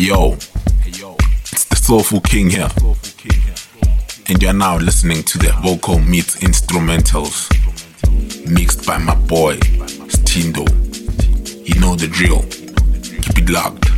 [0.00, 2.68] yo, it's the Soulful King here.
[4.28, 7.50] And you're now listening to the vocal meets instrumentals
[8.48, 9.56] mixed by my boy
[10.08, 10.64] Stindo.
[11.68, 12.42] You know the drill.
[13.22, 13.89] Keep it locked.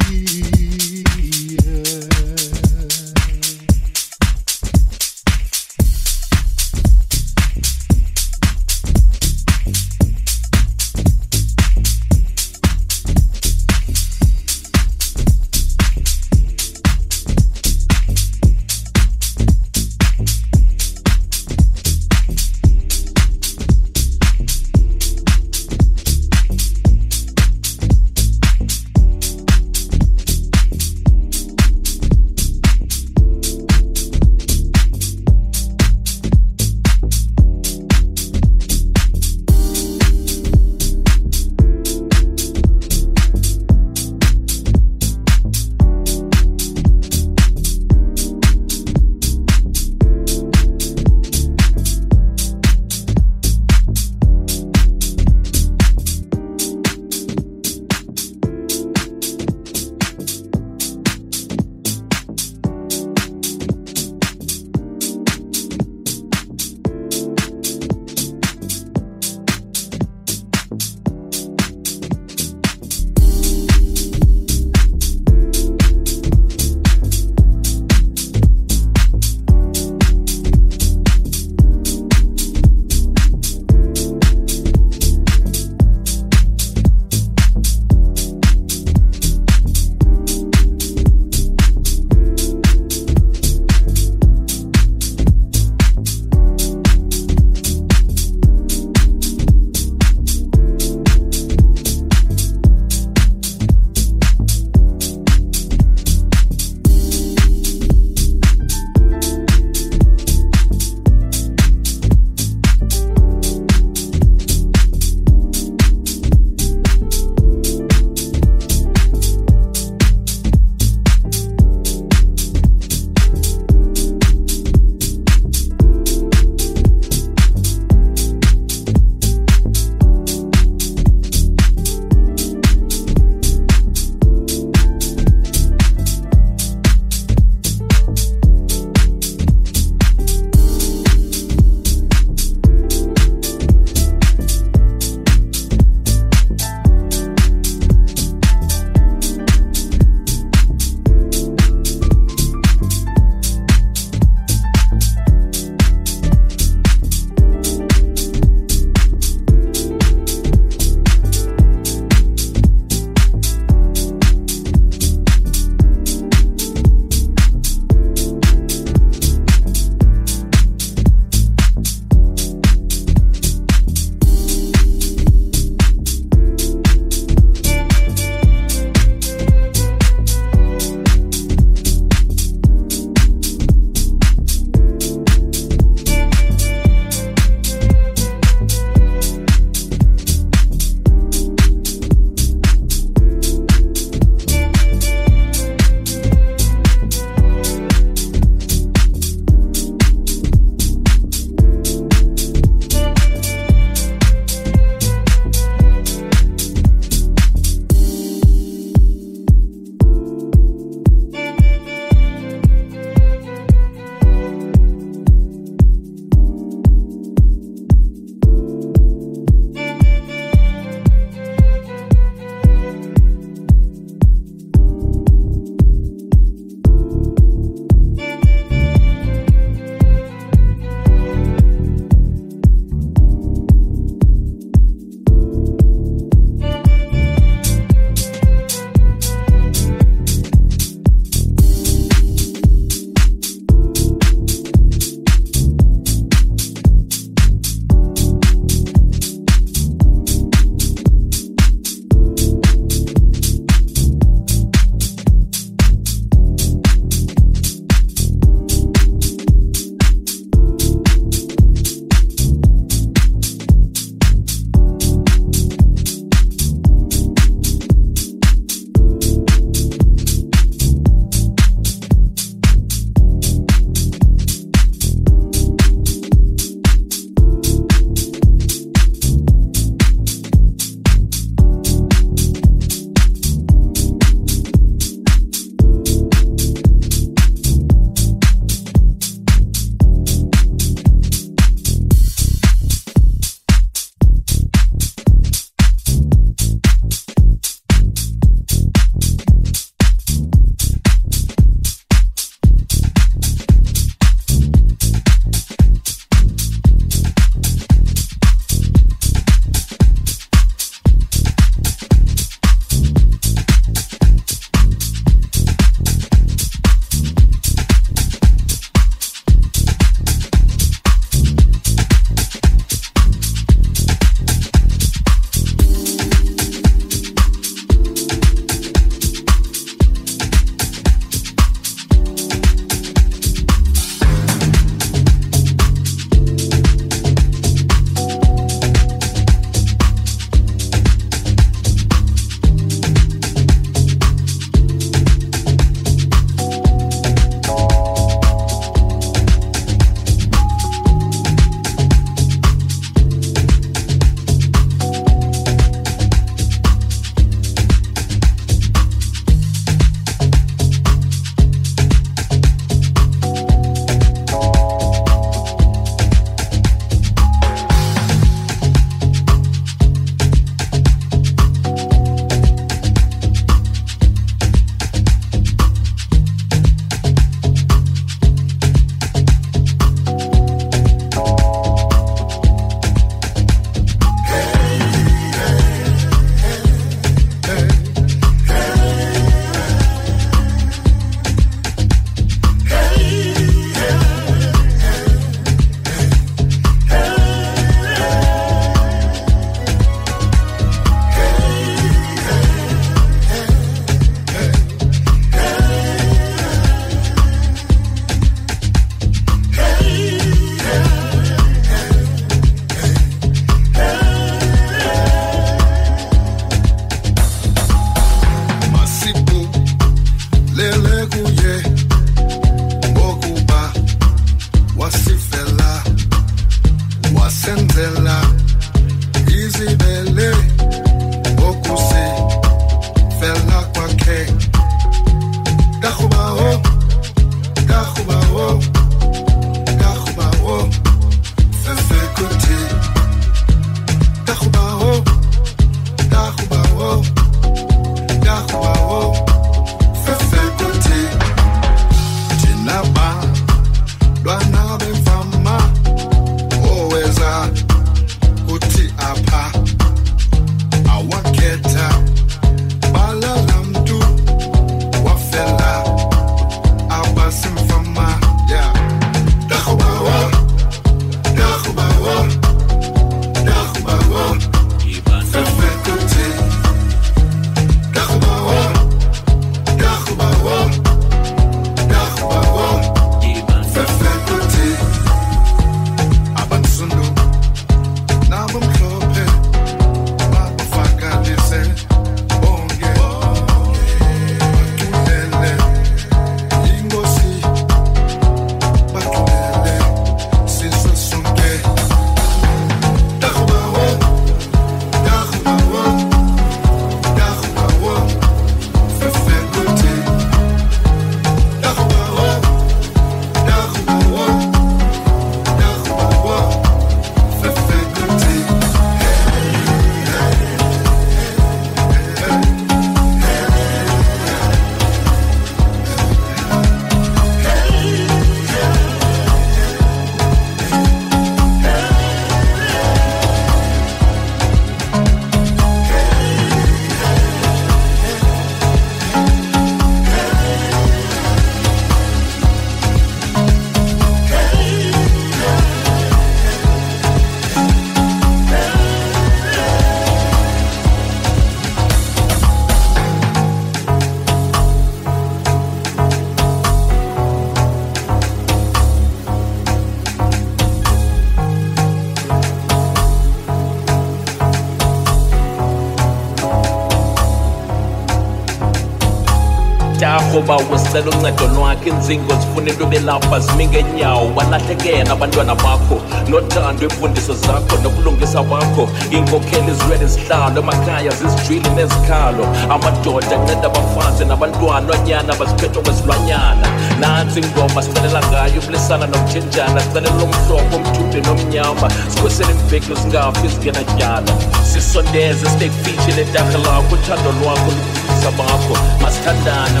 [570.60, 576.20] Ngoba wesicela uncedo lwakhe inzingo zifunela ube lapha zimi ngenyawo balahlekela abantwana bakho.
[576.48, 579.08] Nothando imfundiso zakho nokulungisa kwakho.
[579.32, 582.64] Iinkokheli ezilwele zihlalo emakhaya zizijwili nezikhalo.
[582.90, 586.88] Amadoda anceda abafazi nabantwana onyana baziphethwe kwezilwanyana
[587.20, 592.10] nantsi ingoma sicelela ngayo ubulisana nokuthenjana sicelela lomhlobo omthude nomnyama.
[592.28, 594.52] Sikhusele imveklo singafi zingenatyala.
[594.92, 598.94] Sisondeze sibekufitshi lentarha lakho uthando lwakho lukufisa bakho.
[599.22, 600.00] Masithandane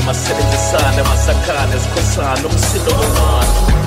[0.50, 3.79] masisebenzisane masakhane sikhosane umsindo womana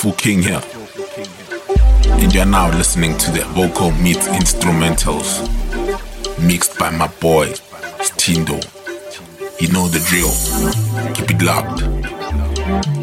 [0.00, 0.62] King here.
[2.22, 5.46] And you're now listening to the vocal meet instrumentals
[6.40, 7.48] mixed by my boy
[8.00, 8.56] Stindo.
[9.60, 10.32] You know the drill.
[11.14, 12.99] Keep it locked.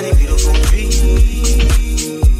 [0.00, 2.37] got it beautiful me.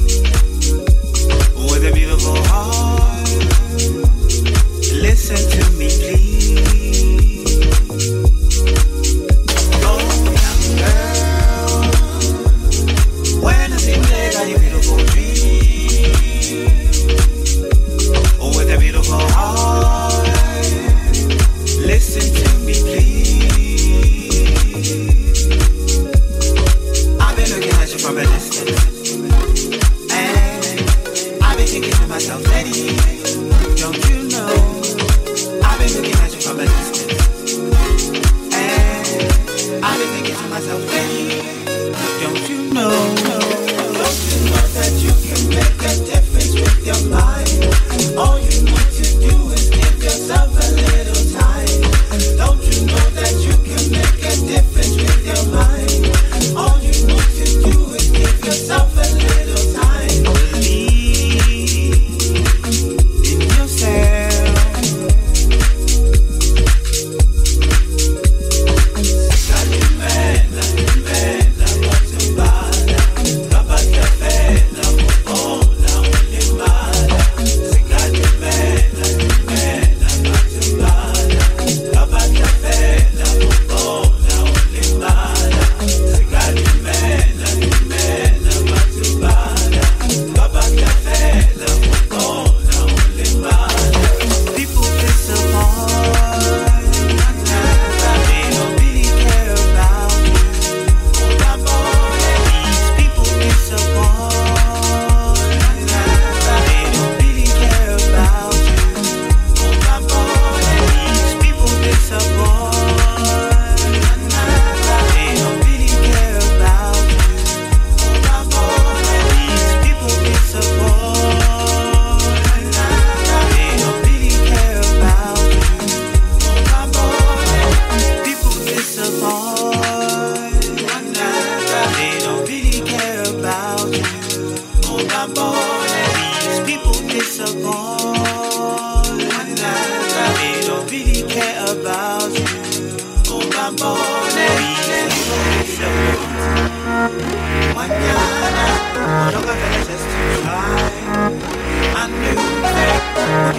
[153.28, 153.52] Mañana,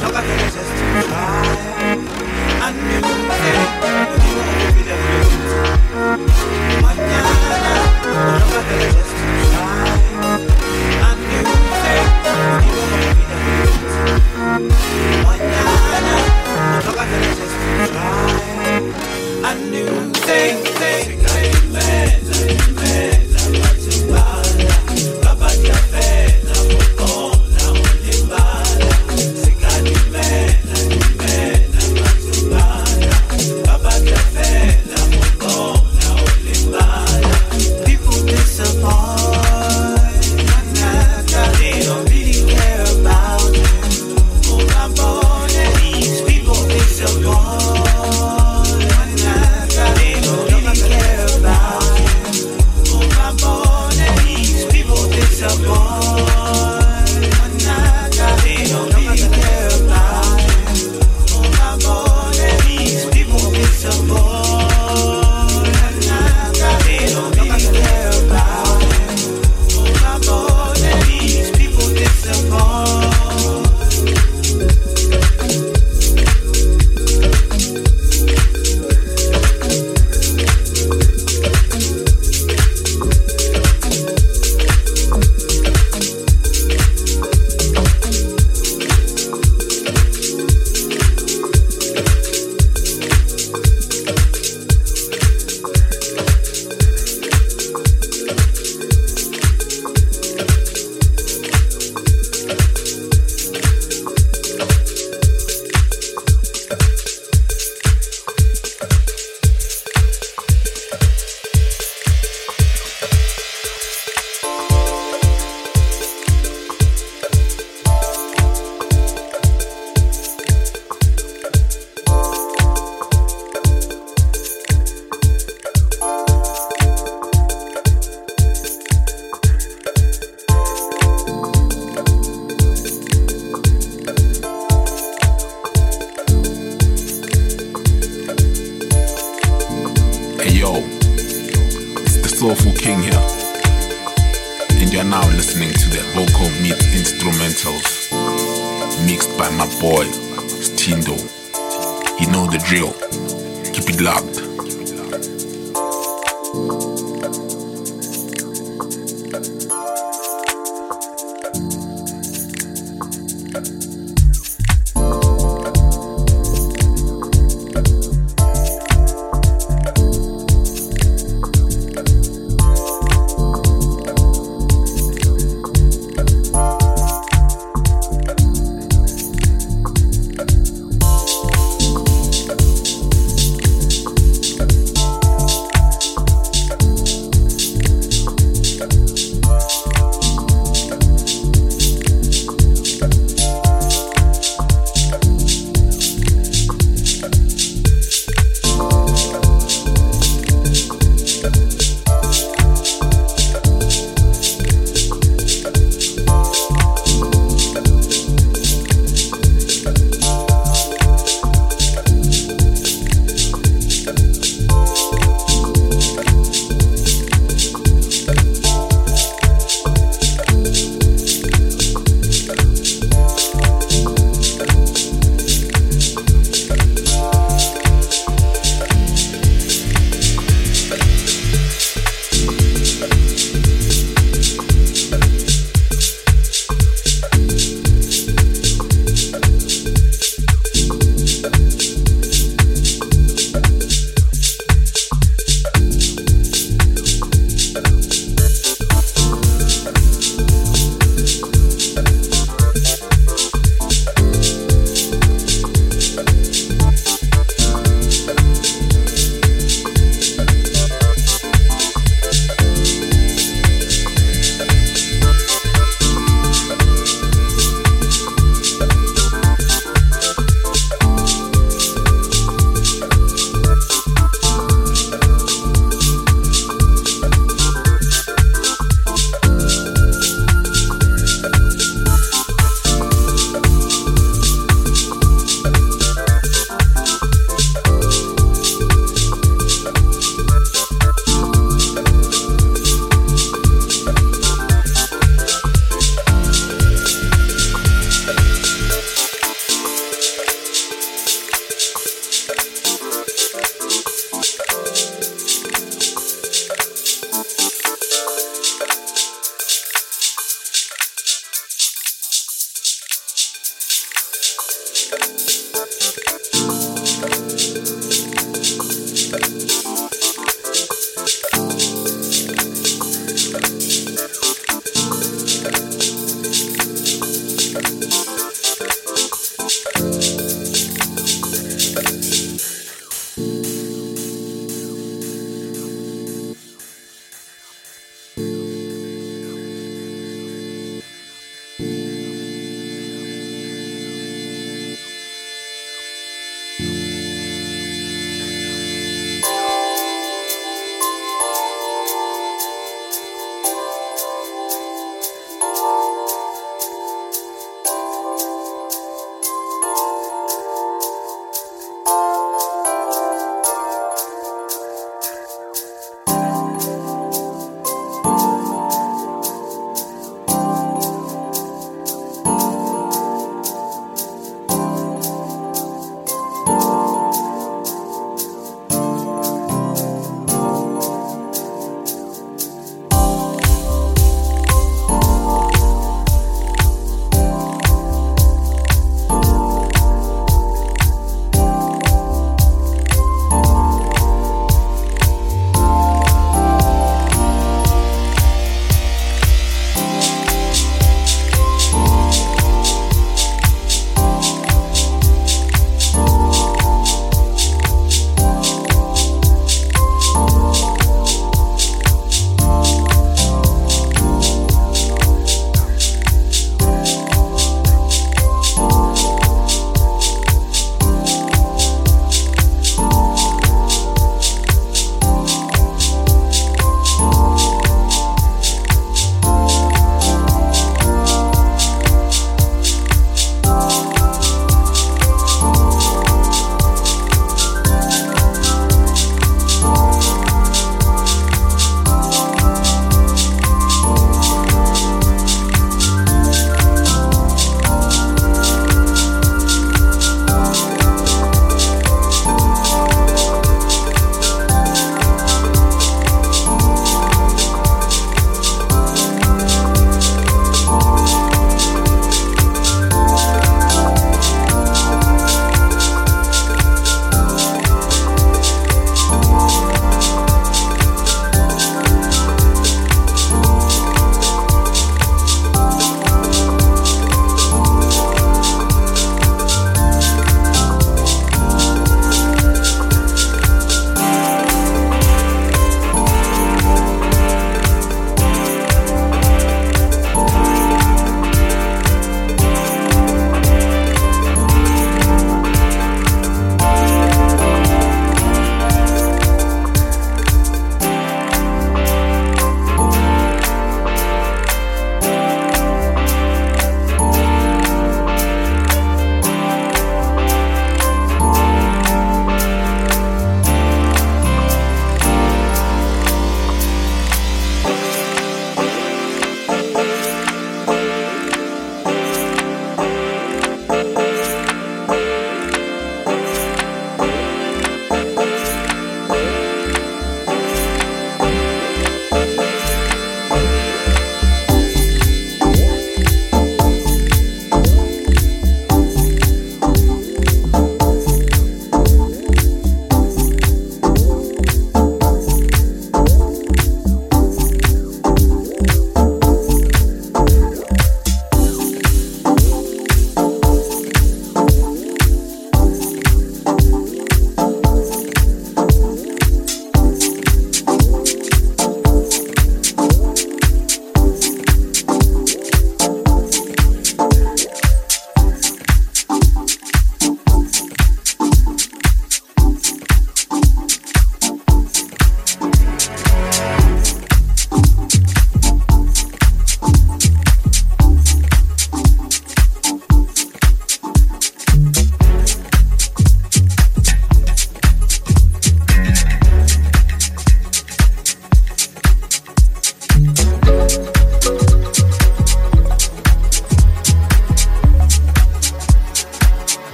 [0.00, 0.51] no